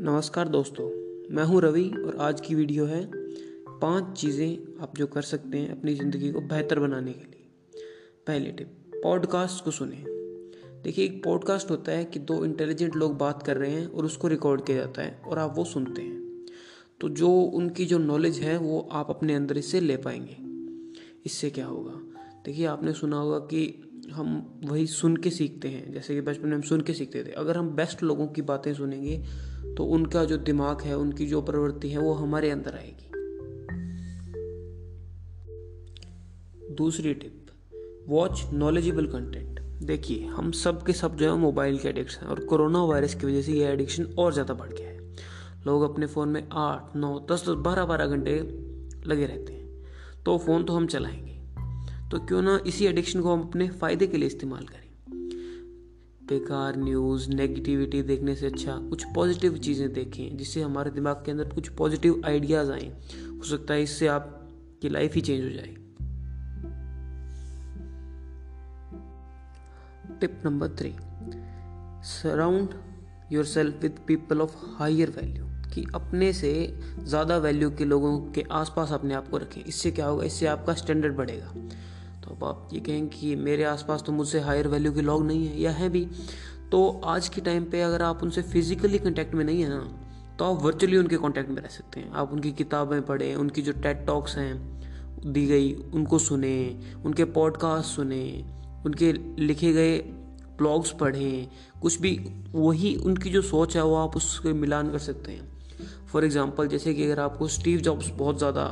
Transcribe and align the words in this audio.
नमस्कार 0.00 0.48
दोस्तों, 0.48 0.84
मैं 1.34 1.44
हूँ 1.44 1.60
रवि 1.60 1.88
और 1.88 2.16
आज 2.20 2.40
की 2.40 2.54
वीडियो 2.54 2.84
है 2.84 3.10
पाँच 3.68 4.18
चीज़ें 4.18 4.82
आप 4.82 4.96
जो 4.96 5.06
कर 5.06 5.22
सकते 5.22 5.58
हैं 5.58 5.78
अपनी 5.78 5.94
ज़िंदगी 5.94 6.32
को 6.32 6.40
बेहतर 6.40 6.80
बनाने 6.80 7.12
के 7.12 7.24
लिए। 7.24 7.46
पहली 8.26 8.50
टिप, 8.52 8.66
पॉडकास्ट 9.02 9.64
को 9.64 9.70
सुने। 9.70 10.04
देखिए, 10.82 11.04
एक 11.04 11.24
पॉडकास्ट 11.24 11.70
होता 11.70 11.92
है 11.92 12.04
कि 12.04 12.18
दो 12.18 12.44
इंटेलिजेंट 12.44 12.96
लोग 12.96 13.18
बात 13.18 13.42
कर 13.42 13.56
रहे 13.56 13.70
हैं 13.70 13.86
और 13.86 14.04
उसको 14.04 14.28
रिकॉर्ड 14.28 14.64
किया 14.64 14.76
जाता 14.76 15.02
है 15.02 15.22
और 15.26 15.38
आप 15.38 15.54
वो 15.56 15.64
सुनते 15.64 16.02
हैं। 16.02 16.46
तो 17.00 17.08
जो 17.08 17.30
उनकी 17.30 17.86
जो 17.86 17.98
नॉलेज 17.98 18.38
है, 18.38 18.58
वो 18.58 18.88
आप 18.92 19.10
अपने 19.10 19.34
अंदर 19.34 19.58
इससे 19.58 19.80
ले 19.80 19.96
पाएँगे। 19.96 20.36
इससे 21.26 21.50
क्या 21.50 21.66
होगा? 21.66 22.00
देखिए, 22.44 22.66
आपने 22.66 22.92
सुना 22.92 23.18
होगा 23.18 23.38
कि 23.38 23.85
हम 24.12 24.60
वही 24.64 24.86
सुन 24.86 25.16
के 25.16 25.30
सीखते 25.30 25.68
हैं, 25.68 25.92
जैसे 25.92 26.14
कि 26.14 26.20
बचपन 26.20 26.48
में 26.48 26.54
हम 26.54 26.62
सुन 26.62 26.80
के 26.80 26.92
सीखते 26.92 27.24
थे। 27.24 27.30
अगर 27.30 27.56
हम 27.56 27.68
बेस्ट 27.70 28.02
लोगों 28.02 28.26
की 28.26 28.42
बातें 28.42 28.72
सुनेंगे 28.74 29.16
तो 29.76 29.84
उनका 29.84 30.24
जो 30.24 30.36
दिमाग 30.36 30.82
है, 30.82 30.96
उनकी 30.96 31.26
जो 31.26 31.42
प्रवृत्ति 31.42 31.88
है, 31.88 31.98
वो 31.98 32.12
हमारे 32.12 32.50
अंदर 32.50 32.74
आएगी। 32.74 33.04
दूसरी 36.74 37.14
टिप 37.14 37.46
वॉच 38.08 38.42
नॉलेजेबल 38.52 39.06
कंटेंट 39.06 39.60
देखिए, 39.82 40.26
हम 40.26 40.50
सब 40.50 40.82
के 40.82 40.92
सब 40.92 41.16
जो 41.16 41.30
है 41.32 41.38
मोबाइल 41.38 41.78
के 41.78 41.88
एडिक्शन 41.88 42.20
हैं, 42.22 42.28
और 42.28 42.40
कोरोना 42.40 42.82
वायरस 42.84 43.14
की 43.14 43.26
वजह 43.26 43.42
से 43.42 43.52
ये 43.52 43.66
एडिक्शन 43.66 44.04
और 44.18 44.32
ज़्यादा 44.32 44.54
बढ़ 44.54 44.72
गया 44.72 44.88
है। 44.88 45.16
लोग 45.66 45.82
अपने 45.82 46.06
फ़ोन 46.06 46.28
में 46.28 46.48
आठ, 46.52 46.96
नौ, 46.96 47.26
दस 47.30 47.42
दस, 47.42 47.54
बारह 47.58 47.84
बारह 47.84 48.06
घंटे 48.06 48.38
लगे 49.06 49.26
रहते 49.26 49.52
हैं। 49.52 49.84
तो 50.24 50.38
फ़ोन 50.38 50.64
तो 50.64 50.72
हम 50.72 50.86
चलाएँगे। 50.86 51.35
तो 52.10 52.18
क्यों 52.18 52.42
ना 52.42 52.58
इसी 52.66 52.86
एडिक्शन 52.86 53.20
को 53.22 53.32
हम 53.32 53.40
अपने 53.42 53.68
फ़ायदे 53.70 54.06
के 54.06 54.16
लिए 54.16 54.26
इस्तेमाल 54.26 54.64
करें। 54.64 54.84
बेकार 56.28 56.76
न्यूज़ 56.76 57.28
नेगेटिविटी 57.30 58.02
देखने 58.02 58.34
से 58.34 58.46
अच्छा 58.46 58.76
कुछ 58.90 59.04
पॉजिटिव 59.14 59.56
चीज़ें 59.58 59.92
देखें, 59.92 60.36
जिससे 60.36 60.62
हमारे 60.62 60.90
दिमाग 60.90 61.22
के 61.24 61.30
अंदर 61.30 61.48
कुछ 61.48 61.68
पॉजिटिव 61.68 62.22
आइडियाज़ 62.26 62.70
आए। 62.72 62.86
हो 63.30 63.44
सकता 63.44 63.74
है 63.74 63.82
इससे 63.82 64.06
आपकी 64.06 64.88
लाइफ 64.88 65.14
ही 65.14 65.20
चेंज 65.20 65.44
हो 65.44 65.50
जाए। 65.50 65.74
Tip 70.20 70.40
number 70.44 70.68
three 70.78 70.94
surround 72.04 72.74
yourself 73.44 73.82
with 73.82 73.98
people 74.06 74.40
of 74.40 74.54
higher 74.78 75.10
value 75.10 75.44
कि 75.74 75.84
अपने 75.94 76.32
से 76.32 76.52
ज़्यादा 77.00 77.36
वैल्यू 77.38 77.70
के 77.70 77.84
लोगों 77.84 78.18
के 78.32 78.44
आसपास 78.52 78.92
अपने 78.92 79.14
आप 79.14 79.28
को 79.28 79.38
रखें। 79.38 79.62
इससे 79.64 79.90
क्या 79.90 80.06
होगा? 80.06 80.24
इससे 80.24 80.46
आपका 80.46 80.74
स्टैंडर्ड 80.74 81.16
बढ़ेगा। 81.16 81.52
तो 82.26 82.34
अब 82.34 82.44
आप 82.44 82.68
ये 82.72 82.80
कहें 82.80 83.06
कि 83.08 83.34
मेरे 83.38 83.64
आसपास 83.64 84.02
तो 84.02 84.12
मुझसे 84.12 84.40
हायर 84.40 84.68
वैल्यू 84.68 84.92
के 84.92 85.02
लोग 85.02 85.26
नहीं 85.26 85.46
है, 85.46 85.60
या 85.60 85.70
है 85.72 85.88
भी। 85.88 86.06
तो 86.70 87.00
आज 87.06 87.28
के 87.28 87.40
टाइम 87.40 87.64
पे 87.64 87.80
अगर 87.82 88.02
आप 88.02 88.22
उनसे 88.22 88.42
फिजिकली 88.44 88.98
कांटेक्ट 88.98 89.34
में 89.34 89.44
नहीं 89.44 89.62
है 89.62 89.68
ना 89.68 90.36
तो 90.38 90.44
आप 90.44 90.62
वर्चुअली 90.62 90.96
उनके 90.96 91.16
कांटेक्ट 91.16 91.50
में 91.50 91.60
रह 91.62 91.68
सकते 91.68 92.00
हैं। 92.00 92.10
आप 92.12 92.32
उनकी 92.32 92.52
किताबें 92.52 93.00
पढ़ें, 93.02 93.34
उनकी 93.34 93.62
जो 93.62 93.72
टेट 93.72 94.04
टॉक्स 94.06 94.36
हैं, 94.38 95.32
दी 95.32 95.46
गई, 95.46 95.72
उनको 95.94 96.18
सुने, 96.18 96.76
उनके 97.04 97.24
पॉडकास्ट 97.32 97.96
सुने, 97.96 98.44
उनके 98.86 99.12
लिखे 99.38 99.72
गए 99.72 99.98
ब्लॉग्स 100.58 100.90
पढ़ें, 101.00 101.48
कुछ 101.82 102.00
भी, 102.00 102.18
वही 102.54 102.94
उनकी 102.96 103.30
जो 103.30 103.42
सोच 103.42 103.76
है, 103.76 103.84
वो 103.84 103.94
आप 103.96 104.16
उसके 104.16 104.52
मिलान 104.54 104.90
कर 104.90 104.98
सकते 104.98 105.32
हैं। 105.32 106.06
फॉर 106.06 106.24
एग्ज़ाम्पल 106.24 106.68
जैसे 106.68 106.94
कि 106.94 107.04
अगर 107.04 107.20
आपको 107.20 107.48
स्टीव 107.48 107.80
जॉब्स 107.80 108.10
बहुत 108.10 108.38
ज़्यादा 108.38 108.64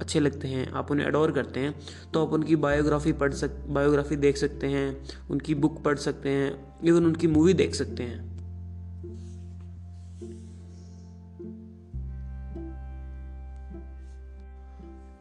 अच्छे 0.00 0.20
लगते 0.20 0.48
हैं, 0.48 0.70
आप 0.70 0.90
उन्हें 0.90 1.06
अडोर 1.06 1.32
करते 1.32 1.60
हैं 1.60 1.74
तो 2.12 2.24
आप 2.26 2.32
उनकी 2.32 2.56
बायोग्राफी 2.58 3.12
पढ़ 3.14 3.32
सक 3.34 3.56
बायोग्राफी 3.68 4.16
देख 4.18 4.36
सकते 4.36 4.66
हैं, 4.68 4.96
उनकी 5.30 5.54
बुक 5.56 5.82
पढ़ 5.84 5.98
सकते 5.98 6.28
हैं 6.30 6.52
इवन 6.84 7.06
उनकी 7.06 7.26
मूवी 7.28 7.54
देख 7.54 7.74
सकते 7.74 8.02
हैं। 8.02 8.28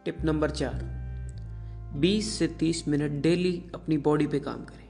टिप 0.05 0.23
नंबर 0.25 0.49
चार 0.51 0.83
20 1.97 2.29
से 2.29 2.47
30 2.59 2.87
मिनट 2.87 3.21
डेली 3.21 3.51
अपनी 3.75 3.97
बॉडी 3.99 4.27
पे 4.27 4.39
काम 4.39 4.63
करें। 4.65 4.87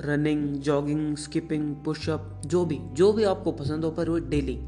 रनिंग 0.00 0.46
जॉगिंग 0.60 1.16
स्किपिंग 1.16 1.74
पुशअप 1.84 2.42
जो 2.46 2.64
भी 2.64 2.78
जो 2.92 3.12
भी 3.12 3.24
आपको 3.24 3.52
पसंद 3.52 3.84
हो, 3.84 3.90
पर 3.90 4.08
वो 4.10 4.18
डेली 4.18 4.58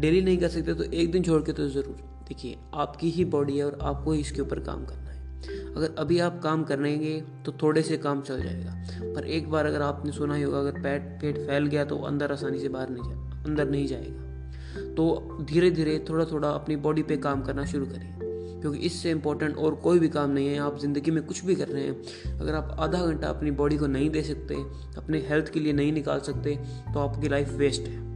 डेली 0.00 0.20
नहीं 0.20 0.38
कर 0.38 0.48
सकते 0.48 0.74
तो 0.74 0.84
एक 0.84 1.10
दिन 1.12 1.22
छोड़ 1.22 1.42
के 1.42 1.52
तो 1.52 1.68
ज़रूर। 1.68 2.19
देखिए, 2.30 2.56
आपकी 2.74 3.10
ही 3.10 3.24
बॉडी 3.26 3.56
है 3.58 3.64
और 3.64 3.78
आपको 3.82 4.12
ही 4.12 4.20
इसके 4.20 4.40
ऊपर 4.42 4.58
काम 4.60 4.84
करना 4.84 5.10
है। 5.10 5.74
अगर 5.76 5.94
अभी 5.98 6.18
आप 6.18 6.40
काम 6.42 6.62
करेंगे 6.64 7.20
तो 7.44 7.52
थोड़े 7.52 7.82
से 7.82 7.96
काम 7.96 8.20
चल 8.20 8.42
जाएगा। 8.42 9.12
पर 9.14 9.26
एक 9.26 9.50
बार 9.50 9.66
अगर 9.66 9.82
आपने 9.82 10.12
सुना 10.12 10.34
ही 10.34 10.42
होगा, 10.42 10.58
अगर 10.58 10.80
पेट 10.80 11.02
पेट 11.22 11.38
फैल 11.38 11.66
गया 11.66 11.84
तो 11.84 11.96
अंदर 11.98 12.32
आसानी 12.32 12.58
से 12.58 12.68
बाहर 12.68 12.90
नहीं 12.90 13.02
जा, 13.04 13.44
अंदर 13.44 13.70
नहीं 13.70 13.86
जाएगा। 13.86 14.94
तो 14.94 15.38
धीरे 15.42 15.70
धीरे 15.70 15.98
थोड़ा 16.08 16.24
थोड़ा 16.24 16.50
अपनी 16.50 16.76
बॉडी 16.76 17.02
पे 17.02 17.16
काम 17.16 17.42
करना 17.42 17.64
शुरू 17.64 17.86
करिए। 17.86 18.16
क्योंकि 18.60 18.78
इससे 18.78 19.10
इम्पोर्टेंट 19.10 19.56
और 19.56 19.74
कोई 19.74 19.98
भी 19.98 20.08
काम 20.08 20.30
नहीं 20.30 20.48
है। 20.48 20.58
आप 20.58 20.78
ज़िंदगी 20.78 21.10
में 21.10 21.22
कुछ 21.22 21.44
भी 21.44 21.54
कर 21.54 21.68
रहे 21.68 21.84
हैं, 21.84 22.38
अगर 22.38 22.54
आप 22.54 22.76
आधा 22.80 23.04
घंटा 23.06 23.28
अपनी 23.28 23.50
बॉडी 23.50 23.76
को 23.76 23.86
नहीं 23.86 24.10
दे 24.10 24.22
सकते, 24.22 24.54
अपने 24.96 25.18
हेल्थ 25.20 25.48
के 25.48 25.60
लिए 25.60 25.72
नहीं 25.72 25.92
निकाल 25.92 26.20
सकते 26.20 26.54
तो 26.94 27.00
आपकी 27.00 27.28
लाइफ 27.28 27.52
वेस्ट 27.52 27.88
है। 27.88 28.09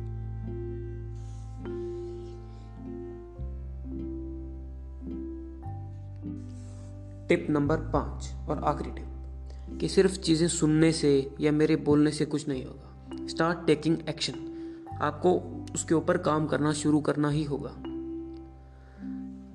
टिप 7.28 7.46
नंबर 7.50 7.76
पाँच 7.92 8.48
और 8.48 8.62
आखिरी 8.64 8.90
टिप, 8.90 9.78
कि 9.80 9.88
सिर्फ़ 9.88 10.18
चीज़ें 10.18 10.46
सुनने 10.48 10.92
से 10.92 11.30
या 11.40 11.52
मेरे 11.52 11.76
बोलने 11.76 12.10
से 12.10 12.24
कुछ 12.24 12.48
नहीं 12.48 12.64
होगा। 12.64 13.26
स्टार्ट 13.26 13.66
टेकिंग 13.66 13.96
एक्शन 14.08 14.98
आपको 15.02 15.32
उसके 15.74 15.94
ऊपर 15.94 16.18
काम 16.18 16.46
करना 16.46 16.72
शुरू 16.72 17.00
करना 17.00 17.30
ही 17.30 17.44
होगा। 17.44 17.74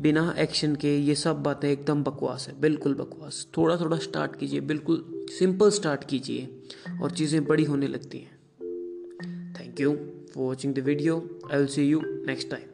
बिना 0.01 0.33
एक्शन 0.37 0.75
के 0.75 0.95
ये 0.97 1.15
सब 1.15 1.41
बातें 1.43 1.69
एकदम 1.69 2.03
बकवास 2.03 2.47
है, 2.47 2.59
बिल्कुल 2.61 2.93
बकवास। 2.93 3.45
थोड़ा 3.57 3.77
थोड़ा 3.77 3.97
स्टार्ट 3.97 4.35
कीजिए, 4.35 4.59
बिल्कुल 4.61 5.03
सिंपल 5.29 5.69
स्टार्ट 5.69 6.03
कीजिए 6.03 6.61
और 7.01 7.11
चीज़ें 7.11 7.43
बड़ी 7.45 7.63
होने 7.63 7.87
लगती 7.87 8.17
हैं। 8.17 8.37
Thank 9.59 9.81
you 9.81 9.93
for 10.33 10.43
watching 10.45 10.73
the 10.75 10.79
video 10.79 11.17
I 11.51 11.57
will 11.57 11.67
see 11.67 11.89
you 11.89 12.01
next 12.27 12.49
time 12.51 12.68